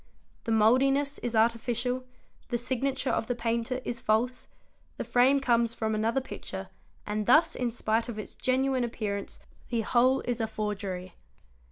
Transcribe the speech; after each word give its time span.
The 0.45 0.51
mouldiness 0.51 1.19
is 1.19 1.35
artificial, 1.35 2.05
the 2.49 2.57
signature 2.57 3.11
of 3.11 3.27
the 3.27 3.35
painter 3.35 3.81
is 3.85 3.99
false, 3.99 4.47
the 4.97 5.03
frame 5.03 5.39
comes 5.39 5.75
from 5.75 5.93
another 5.93 6.21
picture 6.21 6.69
and 7.05 7.27
thus 7.27 7.53
in 7.53 7.69
spite 7.69 8.09
of 8.09 8.17
its 8.17 8.33
genuine 8.33 8.83
appearance 8.83 9.39
the 9.69 9.81
whole 9.81 10.21
is 10.21 10.41
a 10.41 10.47
forgery. 10.47 11.13